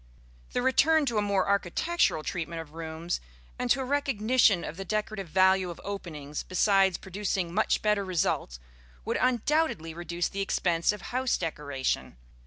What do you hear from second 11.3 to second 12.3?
decoration.